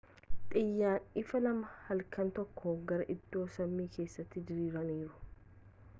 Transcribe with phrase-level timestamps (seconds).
[0.53, 5.25] xiyyaan ifaa lama halkan tokkoon gara iddoo samii kessatti diriiraniiru